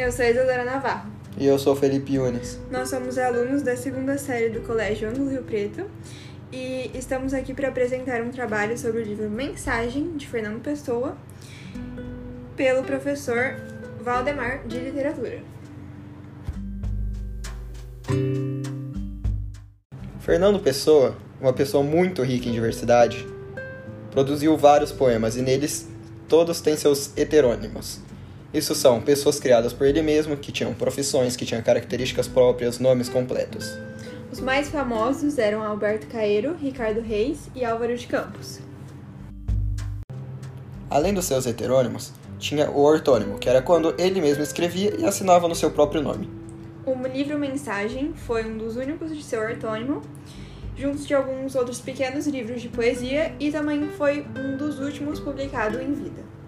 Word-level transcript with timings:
Eu 0.00 0.10
sou 0.10 0.24
a 0.24 0.30
Isadora 0.30 0.64
Navarro. 0.64 1.10
E 1.36 1.46
eu 1.46 1.58
sou 1.58 1.76
Felipe 1.76 2.14
Yunes. 2.14 2.58
Nós 2.70 2.88
somos 2.88 3.18
alunos 3.18 3.60
da 3.60 3.76
segunda 3.76 4.16
série 4.16 4.48
do 4.48 4.62
Colégio 4.62 5.06
Ângulo 5.10 5.28
Rio 5.28 5.42
Preto 5.42 5.84
e 6.50 6.90
estamos 6.94 7.34
aqui 7.34 7.52
para 7.52 7.68
apresentar 7.68 8.22
um 8.22 8.30
trabalho 8.30 8.78
sobre 8.78 9.02
o 9.02 9.04
livro 9.04 9.28
Mensagem, 9.28 10.16
de 10.16 10.26
Fernando 10.26 10.62
Pessoa, 10.62 11.18
pelo 12.56 12.82
professor 12.82 13.56
Valdemar 14.00 14.66
de 14.66 14.78
Literatura. 14.78 15.42
Fernando 20.20 20.60
Pessoa, 20.60 21.14
uma 21.38 21.52
pessoa 21.52 21.84
muito 21.84 22.22
rica 22.22 22.48
em 22.48 22.52
diversidade, 22.52 23.26
produziu 24.10 24.56
vários 24.56 24.92
poemas 24.92 25.36
e 25.36 25.42
neles 25.42 25.86
todos 26.26 26.62
têm 26.62 26.74
seus 26.74 27.14
heterônimos. 27.18 28.00
Isso 28.52 28.74
são 28.74 29.00
pessoas 29.00 29.38
criadas 29.38 29.72
por 29.72 29.86
ele 29.86 30.02
mesmo, 30.02 30.36
que 30.36 30.50
tinham 30.50 30.74
profissões, 30.74 31.36
que 31.36 31.46
tinham 31.46 31.62
características 31.62 32.26
próprias, 32.26 32.80
nomes 32.80 33.08
completos. 33.08 33.78
Os 34.32 34.40
mais 34.40 34.68
famosos 34.68 35.38
eram 35.38 35.62
Alberto 35.62 36.08
Caeiro, 36.08 36.56
Ricardo 36.56 37.00
Reis 37.00 37.48
e 37.54 37.64
Álvaro 37.64 37.96
de 37.96 38.08
Campos. 38.08 38.60
Além 40.88 41.14
dos 41.14 41.26
seus 41.26 41.46
heterônimos, 41.46 42.12
tinha 42.40 42.68
o 42.68 42.80
ortônimo, 42.80 43.38
que 43.38 43.48
era 43.48 43.62
quando 43.62 43.94
ele 43.96 44.20
mesmo 44.20 44.42
escrevia 44.42 44.96
e 44.98 45.04
assinava 45.04 45.46
no 45.46 45.54
seu 45.54 45.70
próprio 45.70 46.02
nome. 46.02 46.28
O 46.84 46.94
livro 47.06 47.38
Mensagem 47.38 48.12
foi 48.14 48.44
um 48.44 48.58
dos 48.58 48.74
únicos 48.74 49.16
de 49.16 49.22
seu 49.22 49.40
ortônimo, 49.40 50.02
junto 50.76 51.04
de 51.04 51.14
alguns 51.14 51.54
outros 51.54 51.80
pequenos 51.80 52.26
livros 52.26 52.60
de 52.60 52.68
poesia, 52.68 53.32
e 53.38 53.52
também 53.52 53.86
foi 53.90 54.26
um 54.36 54.56
dos 54.56 54.80
últimos 54.80 55.20
publicado 55.20 55.80
em 55.80 55.92
vida. 55.92 56.39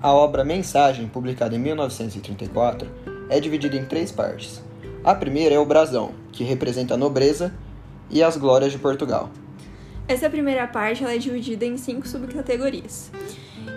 A 0.00 0.12
obra 0.12 0.44
Mensagem, 0.44 1.08
publicada 1.08 1.56
em 1.56 1.58
1934, 1.58 2.88
é 3.28 3.40
dividida 3.40 3.76
em 3.76 3.84
três 3.84 4.12
partes. 4.12 4.62
A 5.02 5.12
primeira 5.12 5.56
é 5.56 5.58
o 5.58 5.66
brasão, 5.66 6.12
que 6.30 6.44
representa 6.44 6.94
a 6.94 6.96
nobreza 6.96 7.52
e 8.08 8.22
as 8.22 8.36
glórias 8.36 8.70
de 8.70 8.78
Portugal. 8.78 9.28
Essa 10.06 10.30
primeira 10.30 10.68
parte 10.68 11.04
é 11.04 11.18
dividida 11.18 11.64
em 11.64 11.76
cinco 11.76 12.06
subcategorias. 12.06 13.10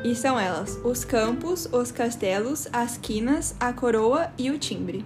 E 0.03 0.13
são 0.13 0.39
elas: 0.39 0.79
os 0.83 1.03
campos, 1.03 1.67
os 1.71 1.91
castelos, 1.91 2.67
as 2.71 2.97
quinas, 2.97 3.55
a 3.59 3.73
coroa 3.73 4.29
e 4.37 4.51
o 4.51 4.59
timbre. 4.59 5.03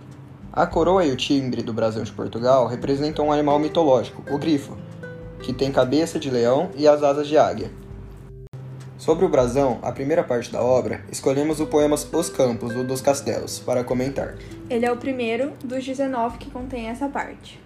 A 0.52 0.68
coroa 0.68 1.06
e 1.06 1.12
o 1.14 1.18
timbre 1.18 1.64
do 1.64 1.72
brasão 1.72 2.04
de 2.04 2.12
Portugal 2.12 2.68
representam 2.68 3.28
um 3.28 3.32
animal 3.32 3.58
mitológico, 3.58 4.22
o 4.30 4.38
grifo, 4.38 4.78
que 5.42 5.54
tem 5.54 5.72
cabeça 5.72 6.20
de 6.20 6.30
leão 6.30 6.72
e 6.76 6.86
as 6.86 7.02
asas 7.02 7.28
de 7.28 7.38
águia. 7.38 7.72
Sobre 9.06 9.24
o 9.24 9.30
brasão, 9.30 9.78
a 9.84 9.92
primeira 9.92 10.24
parte 10.24 10.52
da 10.52 10.64
obra, 10.64 11.06
escolhemos 11.12 11.60
o 11.60 11.68
poema 11.68 11.96
Os 11.96 12.28
Campos, 12.28 12.74
do 12.74 12.84
dos 12.84 13.02
Castelos, 13.02 13.60
para 13.60 13.84
comentar. 13.84 14.34
Ele 14.68 14.84
é 14.84 14.92
o 14.92 14.98
primeiro 14.98 15.54
dos 15.64 15.86
19 15.86 16.40
que 16.40 16.50
contém 16.50 16.88
essa 16.88 17.08
parte. 17.08 17.62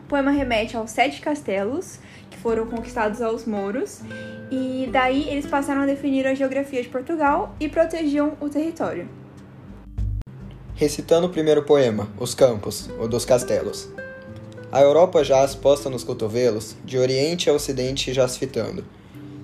O 0.00 0.08
poema 0.08 0.32
remete 0.32 0.76
aos 0.76 0.90
sete 0.90 1.20
castelos 1.20 2.00
que 2.28 2.36
foram 2.38 2.66
conquistados 2.66 3.22
aos 3.22 3.46
mouros, 3.46 4.00
e 4.50 4.88
daí 4.90 5.28
eles 5.28 5.46
passaram 5.46 5.82
a 5.82 5.86
definir 5.86 6.26
a 6.26 6.34
geografia 6.34 6.82
de 6.82 6.88
Portugal 6.88 7.54
e 7.60 7.68
protegiam 7.68 8.36
o 8.40 8.48
território. 8.48 9.08
Recitando 10.74 11.28
o 11.28 11.30
primeiro 11.30 11.62
poema, 11.62 12.08
Os 12.18 12.34
Campos, 12.34 12.90
o 12.98 13.06
dos 13.06 13.24
Castelos. 13.24 13.90
A 14.72 14.80
Europa 14.80 15.22
jaz 15.22 15.54
posta 15.54 15.88
nos 15.88 16.02
cotovelos, 16.02 16.74
de 16.84 16.98
oriente 16.98 17.48
a 17.48 17.52
ocidente 17.52 18.12
já 18.12 18.26
se 18.26 18.40
fitando 18.40 18.84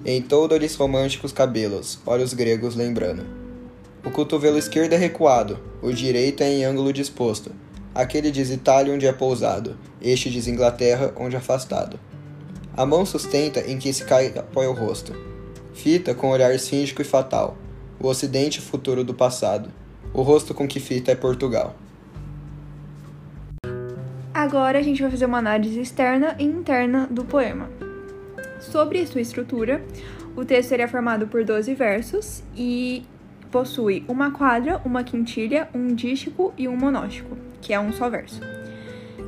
em 0.05 0.23
todo-lhes 0.23 0.75
românticos 0.75 1.33
cabelos, 1.33 1.99
olhos 2.07 2.33
gregos 2.33 2.77
lembrando. 2.77 3.25
O 4.05 4.11
cotovelo 4.11 4.57
esquerdo 4.57 4.93
é 4.93 4.97
recuado, 4.97 5.59
o 5.83 5.93
direito 5.93 6.43
é 6.43 6.51
em 6.51 6.65
ângulo 6.65 6.93
disposto. 6.93 7.51
Aquele 7.95 8.31
diz 8.31 8.51
Itália 8.51 8.95
onde 8.95 9.07
é 9.07 9.13
pousado, 9.13 9.77
este 10.01 10.31
diz 10.31 10.47
Inglaterra 10.47 11.13
onde 11.17 11.35
é 11.35 11.39
afastado. 11.39 11.99
A 12.77 12.87
mão 12.87 13.05
sustenta 13.05 13.61
em 13.61 13.77
que 13.77 13.93
se 13.93 14.05
cai 14.05 14.33
apoia 14.39 14.71
o 14.71 14.75
rosto. 14.75 15.13
Fita 15.75 16.15
com 16.15 16.31
olhar 16.31 16.55
esfíngico 16.55 17.03
e 17.03 17.05
fatal. 17.05 17.57
O 17.99 18.07
ocidente 18.07 18.61
futuro 18.61 19.03
do 19.03 19.13
passado. 19.13 19.69
O 20.15 20.23
rosto 20.23 20.55
com 20.55 20.69
que 20.69 20.79
fita 20.79 21.11
é 21.11 21.17
Portugal. 21.17 21.75
Agora 24.33 24.79
a 24.79 24.83
gente 24.83 25.03
vai 25.03 25.11
fazer 25.11 25.27
uma 25.27 25.39
análise 25.39 25.81
externa 25.81 26.37
e 26.39 26.45
interna 26.45 27.09
do 27.11 27.25
poema. 27.25 27.69
Sobre 28.61 29.07
sua 29.07 29.21
estrutura, 29.21 29.83
o 30.37 30.45
texto 30.45 30.73
é 30.73 30.87
formado 30.87 31.27
por 31.27 31.45
12 31.45 31.75
versos 31.75 32.43
e 32.57 33.05
possui 33.51 34.05
uma 34.09 34.31
quadra, 34.31 34.81
uma 34.85 35.03
quintilha, 35.03 35.69
um 35.75 35.95
dístico 35.95 36.53
e 36.57 36.69
um 36.69 36.77
monóstico, 36.77 37.37
que 37.61 37.73
é 37.73 37.81
um 37.81 37.93
só 37.93 38.09
verso. 38.11 38.41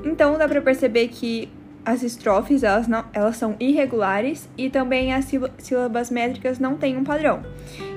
Então 0.05 0.37
dá 0.37 0.49
para 0.49 0.61
perceber 0.61 1.09
que 1.09 1.49
as 1.85 2.03
estrofes 2.03 2.63
elas, 2.63 2.87
não, 2.87 3.05
elas 3.13 3.37
são 3.37 3.57
irregulares 3.59 4.49
e 4.57 4.69
também 4.69 5.15
as 5.15 5.31
sílabas 5.59 6.11
métricas 6.11 6.59
não 6.59 6.77
têm 6.77 6.97
um 6.97 7.05
padrão, 7.05 7.43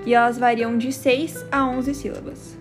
e 0.06 0.14
elas 0.14 0.38
variam 0.38 0.78
de 0.78 0.92
6 0.92 1.46
a 1.52 1.68
11 1.68 1.94
sílabas. 1.94 2.58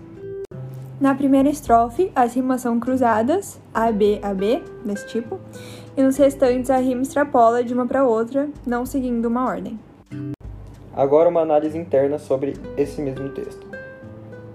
Na 0.99 1.15
primeira 1.15 1.49
estrofe, 1.49 2.11
as 2.15 2.35
rimas 2.35 2.61
são 2.61 2.79
cruzadas, 2.79 3.59
A, 3.73 3.91
B, 3.91 4.19
A, 4.21 4.33
B, 4.33 4.61
desse 4.85 5.07
tipo, 5.07 5.39
e 5.95 6.03
nos 6.03 6.17
restantes 6.17 6.69
a 6.69 6.77
rima 6.77 7.01
extrapola 7.01 7.63
de 7.63 7.73
uma 7.73 7.85
para 7.85 8.05
outra, 8.05 8.49
não 8.65 8.85
seguindo 8.85 9.25
uma 9.25 9.47
ordem. 9.47 9.79
Agora 10.95 11.29
uma 11.29 11.41
análise 11.41 11.77
interna 11.77 12.19
sobre 12.19 12.53
esse 12.77 13.01
mesmo 13.01 13.29
texto. 13.29 13.65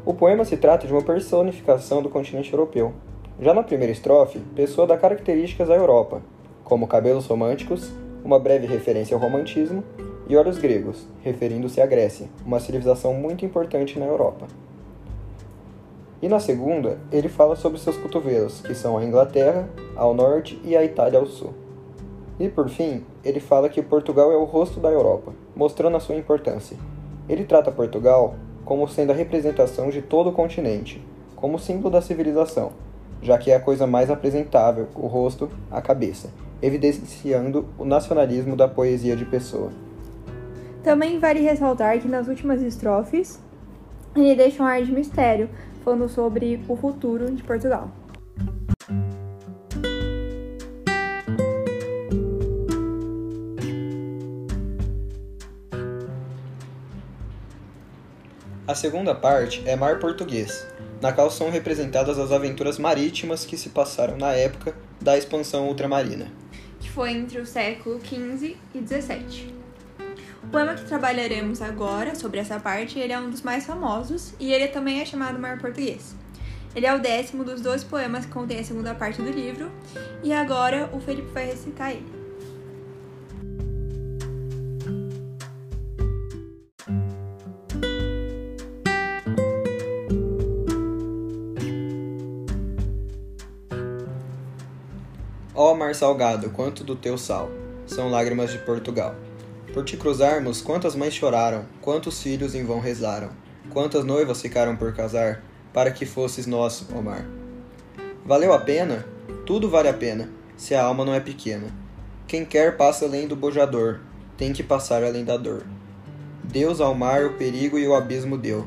O 0.04 0.14
poema 0.14 0.44
se 0.44 0.56
trata 0.56 0.86
de 0.86 0.92
uma 0.92 1.02
personificação 1.02 2.00
do 2.00 2.08
continente 2.08 2.52
europeu. 2.52 2.92
Já 3.40 3.52
na 3.52 3.62
primeira 3.62 3.92
estrofe, 3.92 4.38
Pessoa 4.54 4.86
dá 4.86 4.96
características 4.96 5.70
à 5.70 5.74
Europa, 5.74 6.22
como 6.64 6.86
cabelos 6.86 7.26
românticos, 7.26 7.92
uma 8.24 8.38
breve 8.38 8.66
referência 8.66 9.14
ao 9.14 9.20
romantismo, 9.20 9.82
e 10.28 10.36
olhos 10.36 10.58
gregos, 10.58 11.06
referindo-se 11.22 11.80
à 11.80 11.86
Grécia, 11.86 12.28
uma 12.44 12.60
civilização 12.60 13.14
muito 13.14 13.44
importante 13.44 13.98
na 13.98 14.04
Europa. 14.04 14.46
E 16.20 16.28
na 16.28 16.40
segunda, 16.40 16.98
ele 17.12 17.28
fala 17.28 17.54
sobre 17.54 17.78
seus 17.78 17.96
cotovelos, 17.96 18.60
que 18.60 18.74
são 18.74 18.98
a 18.98 19.04
Inglaterra 19.04 19.68
ao 19.94 20.12
norte 20.12 20.60
e 20.64 20.76
a 20.76 20.84
Itália 20.84 21.18
ao 21.18 21.26
sul. 21.26 21.54
E 22.40 22.48
por 22.48 22.68
fim, 22.68 23.04
ele 23.24 23.40
fala 23.40 23.68
que 23.68 23.82
Portugal 23.82 24.32
é 24.32 24.36
o 24.36 24.44
rosto 24.44 24.80
da 24.80 24.90
Europa, 24.90 25.32
mostrando 25.54 25.96
a 25.96 26.00
sua 26.00 26.16
importância. 26.16 26.76
Ele 27.28 27.44
trata 27.44 27.70
Portugal 27.70 28.34
como 28.64 28.88
sendo 28.88 29.12
a 29.12 29.14
representação 29.14 29.90
de 29.90 30.02
todo 30.02 30.30
o 30.30 30.32
continente, 30.32 31.02
como 31.34 31.58
símbolo 31.58 31.90
da 31.90 32.02
civilização, 32.02 32.72
já 33.22 33.38
que 33.38 33.50
é 33.50 33.56
a 33.56 33.60
coisa 33.60 33.86
mais 33.86 34.10
apresentável, 34.10 34.88
o 34.94 35.06
rosto, 35.06 35.48
a 35.70 35.80
cabeça, 35.80 36.30
evidenciando 36.60 37.66
o 37.78 37.84
nacionalismo 37.84 38.56
da 38.56 38.68
poesia 38.68 39.16
de 39.16 39.24
Pessoa. 39.24 39.70
Também 40.82 41.18
vale 41.18 41.40
ressaltar 41.40 41.98
que 42.00 42.08
nas 42.08 42.28
últimas 42.28 42.60
estrofes 42.60 43.40
ele 44.16 44.34
deixa 44.34 44.62
um 44.62 44.66
ar 44.66 44.82
de 44.82 44.92
mistério, 44.92 45.48
falando 45.84 46.08
sobre 46.08 46.60
o 46.68 46.76
futuro 46.76 47.30
de 47.30 47.42
Portugal. 47.42 47.90
A 58.68 58.74
segunda 58.74 59.14
parte 59.14 59.62
é 59.66 59.74
Mar 59.74 59.98
Português, 59.98 60.66
na 61.00 61.10
qual 61.10 61.30
são 61.30 61.50
representadas 61.50 62.18
as 62.18 62.30
aventuras 62.30 62.78
marítimas 62.78 63.46
que 63.46 63.56
se 63.56 63.70
passaram 63.70 64.18
na 64.18 64.32
época 64.34 64.76
da 65.00 65.16
expansão 65.16 65.68
ultramarina, 65.68 66.30
que 66.78 66.90
foi 66.90 67.12
entre 67.12 67.40
o 67.40 67.46
século 67.46 67.98
XV 67.98 68.56
e 68.74 68.86
XVII. 68.86 69.57
O 70.48 70.50
poema 70.50 70.74
que 70.74 70.86
trabalharemos 70.86 71.60
agora 71.60 72.14
sobre 72.14 72.40
essa 72.40 72.58
parte, 72.58 72.98
ele 72.98 73.12
é 73.12 73.20
um 73.20 73.28
dos 73.28 73.42
mais 73.42 73.66
famosos 73.66 74.32
e 74.40 74.50
ele 74.50 74.68
também 74.68 74.98
é 74.98 75.04
chamado 75.04 75.38
Mar 75.38 75.58
Português. 75.58 76.14
Ele 76.74 76.86
é 76.86 76.94
o 76.94 76.98
décimo 76.98 77.44
dos 77.44 77.60
dois 77.60 77.84
poemas 77.84 78.24
que 78.24 78.32
contém 78.32 78.58
a 78.58 78.64
segunda 78.64 78.94
parte 78.94 79.20
do 79.20 79.30
livro 79.30 79.70
e 80.24 80.32
agora 80.32 80.88
o 80.94 81.00
Felipe 81.00 81.28
vai 81.34 81.44
recitar 81.48 81.90
ele. 81.90 82.06
Ó 95.54 95.74
mar 95.74 95.94
salgado, 95.94 96.48
quanto 96.48 96.82
do 96.82 96.96
teu 96.96 97.18
sal, 97.18 97.50
são 97.86 98.08
lágrimas 98.08 98.50
de 98.50 98.56
Portugal. 98.60 99.14
Por 99.72 99.84
te 99.84 99.96
cruzarmos, 99.96 100.62
quantas 100.62 100.94
mães 100.94 101.14
choraram, 101.14 101.66
quantos 101.80 102.22
filhos 102.22 102.54
em 102.54 102.64
vão 102.64 102.80
rezaram, 102.80 103.30
quantas 103.70 104.04
noivas 104.04 104.40
ficaram 104.40 104.76
por 104.76 104.94
casar, 104.94 105.44
para 105.72 105.90
que 105.90 106.06
fosses 106.06 106.46
nosso, 106.46 106.88
ó 106.94 107.02
mar. 107.02 107.26
Valeu 108.24 108.52
a 108.52 108.58
pena? 108.58 109.06
Tudo 109.46 109.68
vale 109.68 109.88
a 109.88 109.94
pena, 109.94 110.30
se 110.56 110.74
a 110.74 110.82
alma 110.82 111.04
não 111.04 111.14
é 111.14 111.20
pequena. 111.20 111.68
Quem 112.26 112.44
quer 112.44 112.76
passa 112.76 113.04
além 113.04 113.28
do 113.28 113.36
bojador, 113.36 114.00
tem 114.36 114.52
que 114.52 114.62
passar 114.62 115.04
além 115.04 115.24
da 115.24 115.36
dor. 115.36 115.64
Deus 116.42 116.80
ao 116.80 116.94
mar 116.94 117.26
o 117.26 117.34
perigo 117.34 117.78
e 117.78 117.86
o 117.86 117.94
abismo 117.94 118.36
deu. 118.36 118.66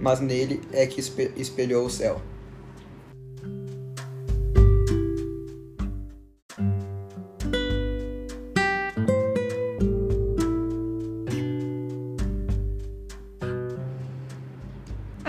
mas 0.00 0.20
nele 0.20 0.60
é 0.72 0.86
que 0.86 1.00
espelhou 1.36 1.86
o 1.86 1.90
céu. 1.90 2.20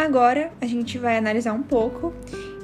Agora 0.07 0.51
a 0.61 0.65
gente 0.65 0.97
vai 0.97 1.17
analisar 1.17 1.51
um 1.51 1.61
pouco 1.61 2.13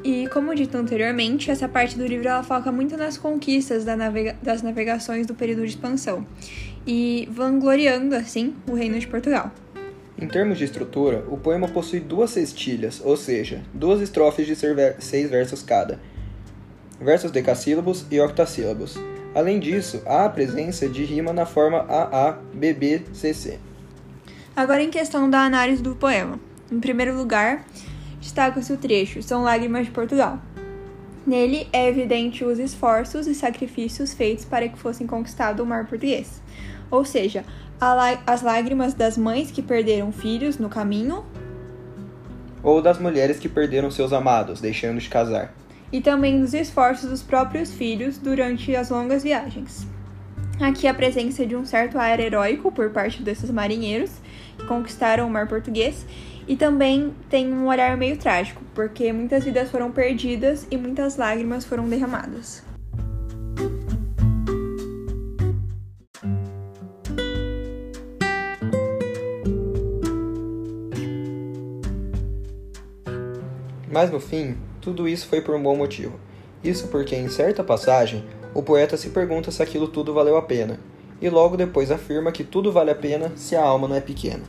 e, 0.01 0.29
como 0.29 0.55
dito 0.55 0.77
anteriormente, 0.77 1.51
essa 1.51 1.67
parte 1.67 1.97
do 1.97 2.07
livro 2.07 2.25
ela 2.25 2.41
foca 2.41 2.71
muito 2.71 2.95
nas 2.95 3.17
conquistas 3.17 3.83
da 3.83 3.97
navega 3.97 4.37
das 4.41 4.61
navegações 4.61 5.27
do 5.27 5.35
período 5.35 5.63
de 5.63 5.67
expansão 5.67 6.25
e 6.87 7.27
vangloriando 7.29 8.15
assim 8.15 8.55
o 8.65 8.73
reino 8.73 8.97
de 8.97 9.05
Portugal. 9.07 9.51
Em 10.17 10.25
termos 10.25 10.57
de 10.57 10.63
estrutura, 10.63 11.25
o 11.27 11.35
poema 11.35 11.67
possui 11.67 11.99
duas 11.99 12.29
sextilhas, 12.29 13.01
ou 13.03 13.17
seja, 13.17 13.61
duas 13.73 13.99
estrofes 13.99 14.47
de 14.47 14.55
seis 14.55 15.29
versos 15.29 15.61
cada, 15.61 15.99
versos 16.97 17.29
decassílabos 17.29 18.05
e 18.09 18.21
octassílabos. 18.21 18.97
Além 19.35 19.59
disso, 19.59 20.01
há 20.05 20.23
a 20.23 20.29
presença 20.29 20.87
de 20.87 21.03
rima 21.03 21.33
na 21.33 21.45
forma 21.45 21.79
AABBCC. 21.89 23.59
Agora, 24.55 24.81
em 24.81 24.89
questão 24.89 25.29
da 25.29 25.41
análise 25.41 25.83
do 25.83 25.93
poema. 25.93 26.39
Em 26.73 26.79
primeiro 26.79 27.15
lugar, 27.15 27.63
destaca-se 28.19 28.73
o 28.73 28.77
trecho 28.77 29.21
São 29.21 29.43
Lágrimas 29.43 29.85
de 29.85 29.91
Portugal. 29.91 30.39
Nele 31.23 31.67
é 31.71 31.87
evidente 31.87 32.43
os 32.43 32.57
esforços 32.57 33.27
e 33.27 33.35
sacrifícios 33.35 34.15
feitos 34.15 34.43
para 34.43 34.67
que 34.67 34.79
fossem 34.79 35.05
conquistado 35.05 35.61
o 35.61 35.67
mar 35.67 35.85
português. 35.85 36.41
Ou 36.89 37.05
seja, 37.05 37.45
as 38.25 38.41
lágrimas 38.41 38.95
das 38.95 39.19
mães 39.19 39.51
que 39.51 39.61
perderam 39.61 40.11
filhos 40.11 40.57
no 40.57 40.67
caminho, 40.67 41.23
ou 42.63 42.81
das 42.81 42.97
mulheres 42.97 43.37
que 43.37 43.47
perderam 43.47 43.91
seus 43.91 44.11
amados, 44.11 44.59
deixando 44.59 44.99
de 44.99 45.09
casar, 45.09 45.53
e 45.91 46.01
também 46.01 46.39
dos 46.39 46.55
esforços 46.55 47.07
dos 47.07 47.21
próprios 47.21 47.71
filhos 47.71 48.17
durante 48.17 48.75
as 48.75 48.89
longas 48.89 49.21
viagens. 49.21 49.85
Aqui 50.59 50.87
a 50.87 50.93
presença 50.93 51.45
de 51.45 51.55
um 51.55 51.65
certo 51.65 51.99
ar 51.99 52.19
heróico 52.19 52.71
por 52.71 52.89
parte 52.89 53.21
desses 53.21 53.51
marinheiros 53.51 54.11
que 54.57 54.65
conquistaram 54.65 55.27
o 55.27 55.29
mar 55.29 55.47
português 55.47 56.05
e 56.47 56.55
também 56.55 57.13
tem 57.29 57.51
um 57.51 57.67
olhar 57.67 57.95
meio 57.97 58.17
trágico, 58.17 58.61
porque 58.73 59.11
muitas 59.13 59.43
vidas 59.43 59.69
foram 59.69 59.91
perdidas 59.91 60.67
e 60.69 60.77
muitas 60.77 61.17
lágrimas 61.17 61.65
foram 61.65 61.87
derramadas. 61.87 62.63
Mas 73.89 74.09
no 74.09 74.19
fim, 74.19 74.57
tudo 74.81 75.07
isso 75.07 75.27
foi 75.27 75.39
por 75.39 75.53
um 75.53 75.61
bom 75.61 75.75
motivo. 75.75 76.19
Isso 76.63 76.87
porque, 76.87 77.15
em 77.15 77.29
certa 77.29 77.63
passagem, 77.63 78.25
o 78.53 78.63
poeta 78.63 78.97
se 78.97 79.09
pergunta 79.09 79.51
se 79.51 79.61
aquilo 79.61 79.87
tudo 79.87 80.13
valeu 80.13 80.35
a 80.35 80.41
pena, 80.41 80.79
e 81.21 81.29
logo 81.29 81.55
depois 81.55 81.91
afirma 81.91 82.31
que 82.31 82.43
tudo 82.43 82.71
vale 82.71 82.89
a 82.89 82.95
pena 82.95 83.31
se 83.35 83.55
a 83.55 83.63
alma 83.63 83.87
não 83.87 83.95
é 83.95 84.01
pequena. 84.01 84.43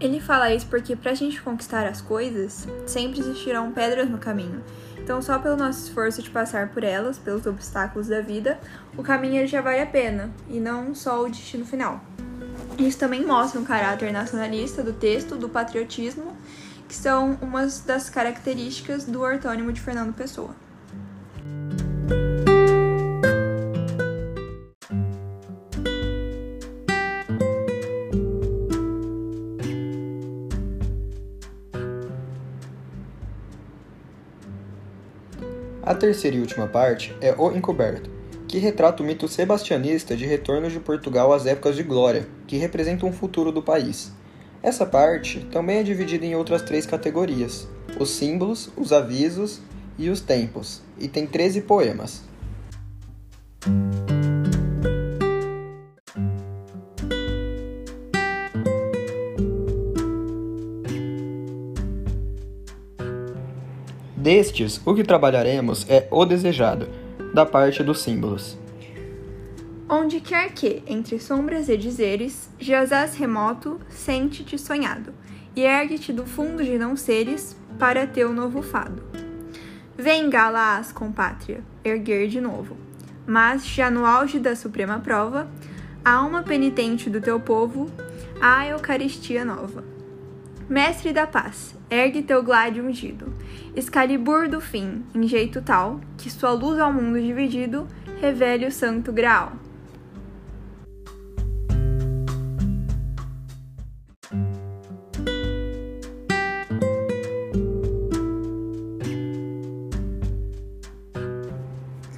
Ele 0.00 0.20
fala 0.20 0.54
isso 0.54 0.66
porque 0.66 0.94
para 0.94 1.10
a 1.10 1.14
gente 1.14 1.42
conquistar 1.42 1.86
as 1.86 2.00
coisas, 2.00 2.66
sempre 2.86 3.20
existirão 3.20 3.72
pedras 3.72 4.08
no 4.08 4.18
caminho, 4.18 4.62
então, 5.08 5.22
só 5.22 5.38
pelo 5.38 5.56
nosso 5.56 5.86
esforço 5.86 6.22
de 6.22 6.28
passar 6.28 6.68
por 6.68 6.84
elas, 6.84 7.16
pelos 7.16 7.46
obstáculos 7.46 8.08
da 8.08 8.20
vida, 8.20 8.60
o 8.94 9.02
caminho 9.02 9.46
já 9.46 9.62
vale 9.62 9.80
a 9.80 9.86
pena, 9.86 10.30
e 10.50 10.60
não 10.60 10.94
só 10.94 11.24
o 11.24 11.30
destino 11.30 11.64
final. 11.64 12.04
Isso 12.78 12.98
também 12.98 13.24
mostra 13.24 13.58
um 13.58 13.64
caráter 13.64 14.12
nacionalista 14.12 14.82
do 14.82 14.92
texto, 14.92 15.34
do 15.34 15.48
patriotismo, 15.48 16.36
que 16.86 16.94
são 16.94 17.38
umas 17.40 17.80
das 17.80 18.10
características 18.10 19.06
do 19.06 19.22
ortônimo 19.22 19.72
de 19.72 19.80
Fernando 19.80 20.12
Pessoa. 20.12 20.54
A 35.88 35.94
terceira 35.94 36.36
e 36.36 36.40
última 36.40 36.66
parte 36.66 37.16
é 37.18 37.34
O 37.38 37.50
Encoberto, 37.50 38.10
que 38.46 38.58
retrata 38.58 39.02
o 39.02 39.06
mito 39.06 39.26
sebastianista 39.26 40.14
de 40.14 40.26
retorno 40.26 40.68
de 40.68 40.78
Portugal 40.78 41.32
às 41.32 41.46
épocas 41.46 41.76
de 41.76 41.82
glória, 41.82 42.28
que 42.46 42.58
representa 42.58 43.06
um 43.06 43.12
futuro 43.12 43.50
do 43.50 43.62
país. 43.62 44.12
Essa 44.62 44.84
parte 44.84 45.40
também 45.50 45.78
é 45.78 45.82
dividida 45.82 46.26
em 46.26 46.36
outras 46.36 46.60
três 46.60 46.84
categorias: 46.84 47.66
os 47.98 48.10
símbolos, 48.10 48.68
os 48.76 48.92
avisos 48.92 49.62
e 49.98 50.10
os 50.10 50.20
tempos, 50.20 50.82
e 50.98 51.08
tem 51.08 51.26
13 51.26 51.62
poemas. 51.62 52.22
Destes, 64.28 64.78
o 64.84 64.94
que 64.94 65.02
trabalharemos 65.02 65.86
é 65.88 66.06
o 66.10 66.22
desejado, 66.26 66.86
da 67.32 67.46
parte 67.46 67.82
dos 67.82 68.02
símbolos. 68.02 68.58
Onde 69.88 70.20
quer 70.20 70.52
que, 70.52 70.82
entre 70.86 71.18
sombras 71.18 71.70
e 71.70 71.78
dizeres, 71.78 72.50
jazás 72.58 73.16
remoto, 73.16 73.80
sente-te 73.88 74.58
sonhado, 74.58 75.14
e 75.56 75.62
ergue-te 75.62 76.12
do 76.12 76.26
fundo 76.26 76.62
de 76.62 76.76
não 76.76 76.94
seres, 76.94 77.56
para 77.78 78.06
teu 78.06 78.30
novo 78.30 78.60
fado. 78.60 79.02
Vem, 79.96 80.28
Galaás, 80.28 80.92
compátria, 80.92 81.64
erguer 81.82 82.28
de 82.28 82.38
novo. 82.38 82.76
Mas, 83.26 83.66
já 83.66 83.90
no 83.90 84.04
auge 84.04 84.38
da 84.38 84.54
suprema 84.54 84.98
prova, 84.98 85.48
a 86.04 86.12
alma 86.12 86.42
penitente 86.42 87.08
do 87.08 87.18
teu 87.18 87.40
povo, 87.40 87.90
a 88.42 88.66
Eucaristia 88.66 89.42
nova. 89.42 89.82
Mestre 90.68 91.14
da 91.14 91.26
paz, 91.26 91.74
ergue 91.90 92.20
teu 92.22 92.42
glade 92.42 92.78
ungido, 92.78 93.32
Excalibur 93.74 94.50
do 94.50 94.60
fim, 94.60 95.02
em 95.14 95.26
jeito 95.26 95.62
tal, 95.62 95.98
que 96.18 96.28
sua 96.28 96.52
luz 96.52 96.78
ao 96.78 96.92
mundo 96.92 97.18
dividido 97.18 97.88
revele 98.20 98.66
o 98.66 98.70
santo 98.70 99.10
graal. 99.10 99.52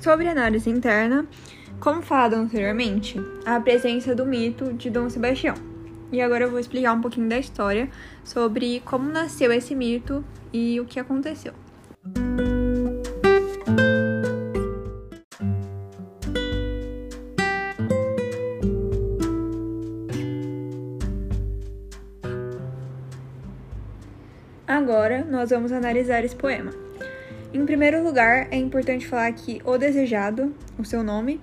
Sobre 0.01 0.27
análise 0.27 0.69
interna, 0.69 1.25
como 1.79 2.03
falado 2.03 2.35
anteriormente, 2.35 3.17
a 3.47 3.61
presença 3.61 4.13
do 4.13 4.27
mito 4.27 4.73
de 4.73 4.91
Dom 4.91 5.09
Sebastião. 5.09 5.70
E 6.13 6.21
agora 6.21 6.45
eu 6.45 6.51
vou 6.51 6.59
explicar 6.59 6.93
um 6.93 7.01
pouquinho 7.01 7.29
da 7.29 7.39
história 7.39 7.89
sobre 8.25 8.81
como 8.85 9.11
nasceu 9.11 9.53
esse 9.53 9.75
mito 9.75 10.25
e 10.53 10.81
o 10.81 10.85
que 10.85 10.99
aconteceu. 10.99 11.53
Agora 24.67 25.25
nós 25.25 25.51
vamos 25.51 25.73
analisar 25.73 26.25
esse 26.25 26.35
poema. 26.35 26.73
Em 27.53 27.67
primeiro 27.67 28.03
lugar, 28.05 28.47
é 28.51 28.57
importante 28.57 29.07
falar 29.07 29.33
que 29.33 29.61
O 29.65 29.77
Desejado, 29.77 30.55
o 30.79 30.85
seu 30.85 31.03
nome, 31.03 31.41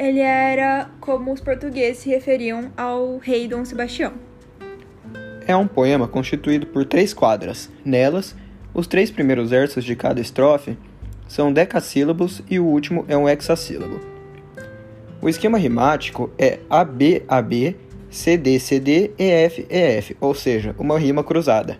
ele 0.00 0.20
era 0.20 0.88
como 0.98 1.30
os 1.30 1.42
portugueses 1.42 1.98
se 1.98 2.08
referiam 2.08 2.72
ao 2.74 3.18
rei 3.18 3.46
Dom 3.46 3.66
Sebastião. 3.66 4.14
É 5.46 5.54
um 5.54 5.66
poema 5.66 6.08
constituído 6.08 6.66
por 6.66 6.86
três 6.86 7.12
quadras. 7.12 7.70
Nelas, 7.84 8.34
os 8.72 8.86
três 8.86 9.10
primeiros 9.10 9.50
versos 9.50 9.84
de 9.84 9.94
cada 9.94 10.18
estrofe 10.18 10.78
são 11.28 11.52
decassílabos 11.52 12.42
e 12.48 12.58
o 12.58 12.64
último 12.64 13.04
é 13.08 13.16
um 13.16 13.28
hexassílabo. 13.28 14.00
O 15.20 15.28
esquema 15.28 15.58
rimático 15.58 16.30
é 16.38 16.60
AB-AB, 16.70 17.76
CD-CD, 18.08 19.10
EF-EF, 19.18 20.16
ou 20.18 20.34
seja, 20.34 20.74
uma 20.78 20.98
rima 20.98 21.22
cruzada. 21.22 21.78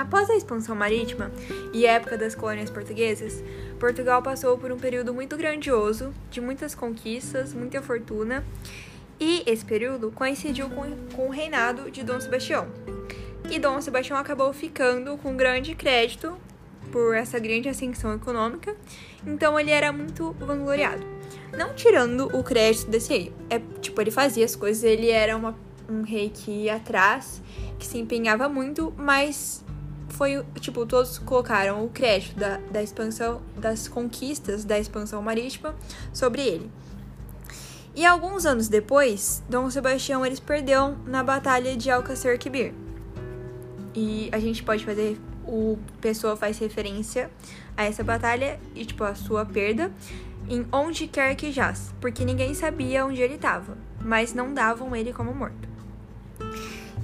Após 0.00 0.30
a 0.30 0.34
expansão 0.34 0.74
marítima 0.74 1.30
e 1.74 1.84
época 1.84 2.16
das 2.16 2.34
colônias 2.34 2.70
portuguesas, 2.70 3.44
Portugal 3.78 4.22
passou 4.22 4.56
por 4.56 4.72
um 4.72 4.78
período 4.78 5.12
muito 5.12 5.36
grandioso, 5.36 6.14
de 6.30 6.40
muitas 6.40 6.74
conquistas, 6.74 7.52
muita 7.52 7.82
fortuna, 7.82 8.42
e 9.20 9.42
esse 9.44 9.62
período 9.62 10.10
coincidiu 10.10 10.70
com, 10.70 10.96
com 11.14 11.26
o 11.26 11.30
reinado 11.30 11.90
de 11.90 12.02
Dom 12.02 12.18
Sebastião. 12.18 12.66
E 13.50 13.58
Dom 13.58 13.78
Sebastião 13.82 14.18
acabou 14.18 14.50
ficando 14.54 15.18
com 15.18 15.36
grande 15.36 15.74
crédito 15.74 16.34
por 16.90 17.14
essa 17.14 17.38
grande 17.38 17.68
ascensão 17.68 18.14
econômica, 18.14 18.74
então 19.26 19.60
ele 19.60 19.70
era 19.70 19.92
muito 19.92 20.32
vangloriado. 20.40 21.06
Não 21.54 21.74
tirando 21.74 22.34
o 22.34 22.42
crédito 22.42 22.90
desse 22.90 23.10
rei, 23.10 23.32
é 23.50 23.60
tipo, 23.82 24.00
ele 24.00 24.10
fazia 24.10 24.46
as 24.46 24.56
coisas, 24.56 24.82
ele 24.82 25.10
era 25.10 25.36
uma, 25.36 25.54
um 25.86 26.00
rei 26.00 26.30
que 26.30 26.50
ia 26.50 26.76
atrás, 26.76 27.42
que 27.78 27.86
se 27.86 27.98
empenhava 27.98 28.48
muito, 28.48 28.94
mas 28.96 29.62
foi, 30.20 30.44
tipo, 30.60 30.84
todos 30.84 31.16
colocaram 31.18 31.82
o 31.82 31.88
crédito 31.88 32.38
da, 32.38 32.58
da 32.70 32.82
expansão, 32.82 33.40
das 33.56 33.88
conquistas 33.88 34.66
da 34.66 34.78
expansão 34.78 35.22
marítima 35.22 35.74
sobre 36.12 36.42
ele. 36.42 36.70
E 37.94 38.04
alguns 38.04 38.44
anos 38.44 38.68
depois, 38.68 39.42
Dom 39.48 39.70
Sebastião 39.70 40.26
eles 40.26 40.38
perdeu 40.38 40.94
na 41.06 41.24
batalha 41.24 41.74
de 41.74 41.90
Alcácer 41.90 42.38
Quibir. 42.38 42.74
E 43.94 44.28
a 44.30 44.38
gente 44.38 44.62
pode 44.62 44.84
fazer 44.84 45.18
o 45.46 45.78
pessoa 46.02 46.36
faz 46.36 46.58
referência 46.58 47.30
a 47.74 47.84
essa 47.84 48.04
batalha 48.04 48.60
e 48.74 48.84
tipo 48.84 49.02
a 49.02 49.14
sua 49.14 49.46
perda 49.46 49.90
em 50.50 50.66
onde 50.70 51.06
quer 51.06 51.34
que 51.34 51.50
jaz, 51.50 51.94
porque 51.98 52.26
ninguém 52.26 52.52
sabia 52.52 53.06
onde 53.06 53.22
ele 53.22 53.36
estava, 53.36 53.74
mas 53.98 54.34
não 54.34 54.52
davam 54.52 54.94
ele 54.94 55.14
como 55.14 55.34
morto. 55.34 55.66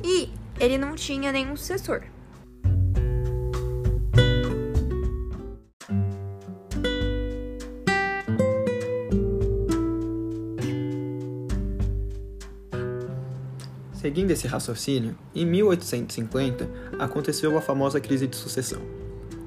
E 0.05 0.29
ele 0.61 0.77
não 0.77 0.95
tinha 0.95 1.33
nenhum 1.33 1.57
sucessor. 1.57 2.03
Seguindo 14.17 14.31
esse 14.31 14.47
raciocínio, 14.47 15.15
em 15.35 15.45
1850 15.45 16.71
aconteceu 16.99 17.55
a 17.59 17.61
famosa 17.61 18.01
crise 18.01 18.27
de 18.27 18.35
sucessão, 18.35 18.81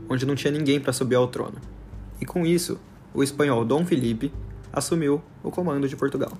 onde 0.07 0.27
não 0.27 0.35
tinha 0.35 0.53
ninguém 0.53 0.79
para 0.79 0.93
subir 0.93 1.15
ao 1.15 1.27
trono. 1.27 1.55
E 2.21 2.25
com 2.25 2.45
isso, 2.45 2.79
o 3.11 3.23
espanhol 3.23 3.65
Dom 3.65 3.83
Felipe 3.83 4.31
assumiu 4.71 5.23
o 5.41 5.49
comando 5.49 5.89
de 5.89 5.95
Portugal. 5.95 6.33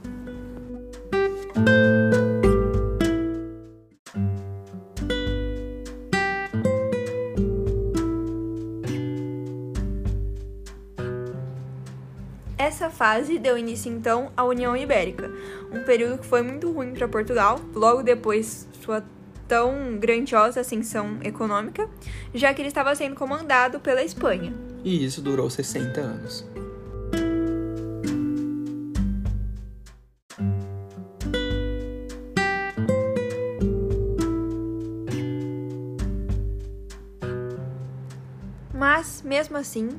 Fase 13.09 13.39
deu 13.39 13.57
início 13.57 13.91
então 13.91 14.31
à 14.37 14.43
União 14.43 14.77
Ibérica, 14.77 15.31
um 15.71 15.83
período 15.83 16.19
que 16.19 16.27
foi 16.27 16.43
muito 16.43 16.71
ruim 16.71 16.93
para 16.93 17.07
Portugal, 17.07 17.59
logo 17.73 18.03
depois 18.03 18.67
sua 18.83 19.03
tão 19.47 19.97
grandiosa 19.97 20.61
ascensão 20.61 21.17
econômica, 21.23 21.89
já 22.35 22.53
que 22.53 22.61
ele 22.61 22.67
estava 22.67 22.93
sendo 22.93 23.15
comandado 23.15 23.79
pela 23.79 24.03
Espanha. 24.03 24.53
E 24.83 25.03
isso 25.03 25.23
durou 25.23 25.49
60 25.49 25.99
anos. 25.99 26.47
Mas, 38.71 39.23
mesmo 39.23 39.57
assim, 39.57 39.89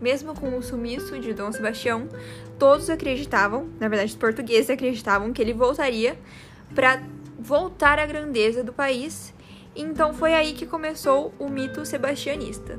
mesmo 0.00 0.34
com 0.34 0.56
o 0.56 0.62
sumiço 0.62 1.18
de 1.18 1.32
Dom 1.32 1.52
Sebastião, 1.52 2.08
todos 2.58 2.90
acreditavam, 2.90 3.68
na 3.80 3.88
verdade 3.88 4.12
os 4.12 4.18
portugueses 4.18 4.70
acreditavam 4.70 5.32
que 5.32 5.40
ele 5.40 5.52
voltaria 5.52 6.18
para 6.74 7.02
voltar 7.38 7.98
à 7.98 8.06
grandeza 8.06 8.62
do 8.62 8.72
país. 8.72 9.34
Então 9.76 10.14
foi 10.14 10.34
aí 10.34 10.52
que 10.52 10.66
começou 10.66 11.34
o 11.38 11.48
mito 11.48 11.84
sebastianista. 11.84 12.78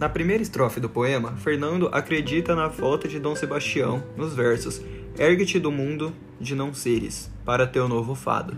Na 0.00 0.08
primeira 0.08 0.42
estrofe 0.42 0.80
do 0.80 0.88
poema, 0.88 1.36
Fernando 1.36 1.90
acredita 1.92 2.56
na 2.56 2.68
volta 2.68 3.06
de 3.06 3.20
Dom 3.20 3.36
Sebastião 3.36 4.02
nos 4.16 4.34
versos 4.34 4.80
Ergue-te 5.18 5.58
do 5.58 5.70
mundo 5.70 6.16
de 6.40 6.54
não 6.54 6.72
seres, 6.72 7.30
para 7.44 7.66
teu 7.66 7.86
novo 7.86 8.14
fado. 8.14 8.56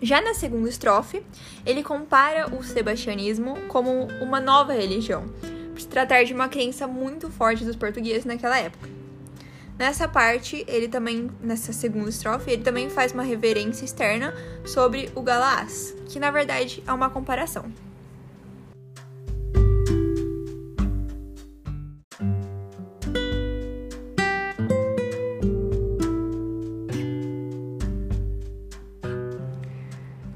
Já 0.00 0.22
na 0.22 0.32
segunda 0.32 0.68
estrofe, 0.68 1.24
ele 1.66 1.82
compara 1.82 2.54
o 2.54 2.62
sebastianismo 2.62 3.56
como 3.66 4.06
uma 4.22 4.40
nova 4.40 4.72
religião, 4.72 5.24
por 5.72 5.80
se 5.80 5.88
tratar 5.88 6.22
de 6.22 6.32
uma 6.32 6.48
crença 6.48 6.86
muito 6.86 7.28
forte 7.30 7.64
dos 7.64 7.74
portugueses 7.74 8.24
naquela 8.24 8.56
época. 8.56 8.88
Nessa 9.76 10.06
parte, 10.06 10.64
ele 10.68 10.86
também, 10.86 11.28
nessa 11.42 11.72
segunda 11.72 12.10
estrofe, 12.10 12.48
ele 12.48 12.62
também 12.62 12.88
faz 12.88 13.10
uma 13.10 13.24
reverência 13.24 13.84
externa 13.84 14.32
sobre 14.64 15.10
o 15.16 15.20
Galaás, 15.20 15.96
que 16.06 16.20
na 16.20 16.30
verdade 16.30 16.80
é 16.86 16.92
uma 16.92 17.10
comparação. 17.10 17.89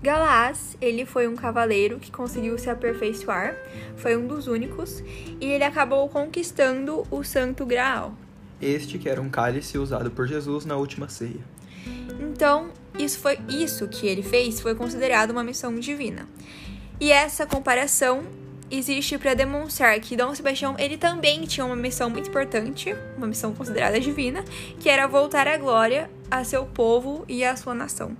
Galaás, 0.05 0.77
ele 0.83 1.07
foi 1.07 1.27
um 1.27 1.35
cavaleiro 1.35 1.99
que 1.99 2.13
conseguiu 2.13 2.59
se 2.59 2.69
aperfeiçoar, 2.69 3.57
foi 3.97 4.15
um 4.15 4.27
dos 4.27 4.47
únicos, 4.47 5.03
e 5.41 5.47
ele 5.47 5.65
acabou 5.65 6.07
conquistando 6.11 7.07
o 7.11 7.25
Santo 7.25 7.65
Graal. 7.65 8.15
Este 8.61 8.99
que 8.99 9.09
era 9.09 9.19
um 9.19 9.31
cálice 9.31 9.79
usado 9.79 10.11
por 10.11 10.29
Jesus 10.29 10.67
na 10.67 10.77
última 10.77 11.09
ceia. 11.09 11.41
Então, 12.21 12.69
isso 12.99 13.19
foi 13.19 13.39
isso 13.49 13.89
que 13.89 14.07
ele 14.07 14.23
fez 14.23 14.61
foi 14.61 14.75
considerado 14.75 15.31
uma 15.31 15.43
missão 15.43 15.75
divina. 15.75 16.29
E 17.01 17.11
essa 17.11 17.47
comparação 17.47 18.25
existe 18.71 19.17
para 19.17 19.33
demonstrar 19.33 19.99
que 20.01 20.19
Dom 20.19 20.35
Sebastião 20.35 20.77
ele 20.79 20.99
também 20.99 21.45
tinha 21.45 21.65
uma 21.65 21.75
missão 21.75 22.11
muito 22.11 22.29
importante, 22.29 22.95
uma 23.17 23.27
missão 23.27 23.55
considerada 23.55 23.99
divina, 23.99 24.45
que 24.79 24.91
era 24.91 25.07
voltar 25.07 25.49
a 25.49 25.57
glória 25.57 26.11
a 26.31 26.45
seu 26.45 26.67
povo 26.67 27.25
e 27.27 27.43
à 27.43 27.57
sua 27.57 27.75
nação. 27.75 28.15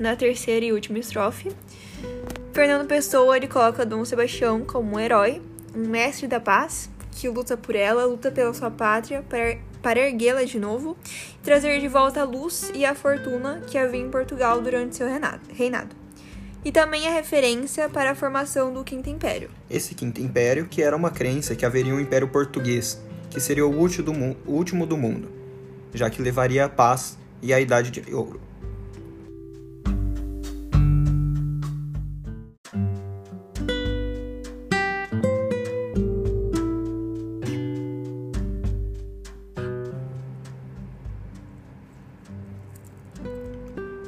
Na 0.00 0.16
terceira 0.16 0.64
e 0.64 0.72
última 0.72 0.98
estrofe, 0.98 1.52
Fernando 2.52 2.88
Pessoa 2.88 3.36
ele 3.36 3.46
coloca 3.46 3.84
Dom 3.84 4.04
Sebastião 4.04 4.62
como 4.62 4.96
um 4.96 4.98
herói, 4.98 5.42
um 5.76 5.86
mestre 5.86 6.26
da 6.26 6.40
paz, 6.40 6.90
que 7.12 7.28
luta 7.28 7.56
por 7.56 7.76
ela, 7.76 8.06
luta 8.06 8.30
pela 8.30 8.52
sua 8.54 8.70
pátria 8.70 9.22
para, 9.28 9.58
para 9.82 10.00
erguê-la 10.00 10.42
de 10.44 10.58
novo 10.58 10.96
e 11.34 11.44
trazer 11.44 11.80
de 11.80 11.86
volta 11.86 12.22
a 12.22 12.24
luz 12.24 12.72
e 12.74 12.84
a 12.84 12.94
fortuna 12.94 13.62
que 13.66 13.76
havia 13.76 14.00
em 14.00 14.10
Portugal 14.10 14.60
durante 14.62 14.96
seu 14.96 15.06
reinado. 15.06 15.94
E 16.64 16.72
também 16.72 17.06
a 17.06 17.12
referência 17.12 17.88
para 17.88 18.12
a 18.12 18.14
formação 18.14 18.72
do 18.72 18.82
Quinto 18.82 19.08
Império. 19.08 19.50
Esse 19.68 19.94
Quinto 19.94 20.20
Império 20.20 20.66
que 20.66 20.82
era 20.82 20.96
uma 20.96 21.10
crença 21.10 21.54
que 21.54 21.64
haveria 21.64 21.94
um 21.94 22.00
império 22.00 22.28
português, 22.28 23.00
que 23.30 23.38
seria 23.38 23.66
o 23.66 23.78
último 23.78 24.86
do 24.86 24.96
mundo, 24.96 25.30
já 25.92 26.08
que 26.08 26.22
levaria 26.22 26.64
a 26.64 26.68
paz 26.68 27.18
e 27.42 27.52
a 27.52 27.60
idade 27.60 27.90
de 27.90 28.14
ouro. 28.14 28.49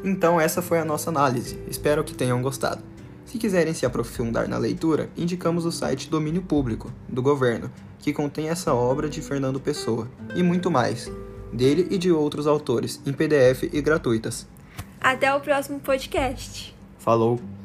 Então, 0.04 0.40
essa 0.40 0.60
foi 0.60 0.78
a 0.78 0.84
nossa 0.84 1.10
análise. 1.10 1.58
Espero 1.68 2.02
que 2.02 2.14
tenham 2.14 2.42
gostado. 2.42 2.82
Se 3.24 3.38
quiserem 3.38 3.72
se 3.72 3.86
aprofundar 3.86 4.48
na 4.48 4.58
leitura, 4.58 5.08
indicamos 5.16 5.64
o 5.64 5.72
site 5.72 6.10
Domínio 6.10 6.42
Público, 6.42 6.92
do 7.08 7.22
governo, 7.22 7.70
que 7.98 8.12
contém 8.12 8.48
essa 8.48 8.74
obra 8.74 9.08
de 9.08 9.22
Fernando 9.22 9.60
Pessoa, 9.60 10.08
e 10.34 10.42
muito 10.42 10.70
mais, 10.70 11.10
dele 11.52 11.86
e 11.90 11.96
de 11.96 12.10
outros 12.10 12.46
autores, 12.46 13.00
em 13.06 13.12
PDF 13.12 13.62
e 13.72 13.80
gratuitas. 13.80 14.46
Até 15.00 15.32
o 15.34 15.40
próximo 15.40 15.80
podcast. 15.80 16.74
Falou! 16.98 17.61